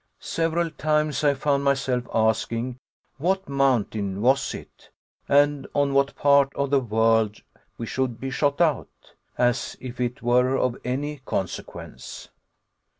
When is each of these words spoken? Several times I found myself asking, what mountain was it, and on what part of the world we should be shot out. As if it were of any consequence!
Several 0.21 0.71
times 0.71 1.23
I 1.23 1.35
found 1.35 1.63
myself 1.63 2.05
asking, 2.11 2.79
what 3.19 3.47
mountain 3.47 4.19
was 4.23 4.55
it, 4.55 4.89
and 5.29 5.67
on 5.75 5.93
what 5.93 6.15
part 6.15 6.51
of 6.55 6.71
the 6.71 6.79
world 6.79 7.39
we 7.77 7.85
should 7.85 8.19
be 8.19 8.31
shot 8.31 8.59
out. 8.59 8.89
As 9.37 9.77
if 9.79 10.01
it 10.01 10.23
were 10.23 10.57
of 10.57 10.75
any 10.83 11.17
consequence! 11.25 12.29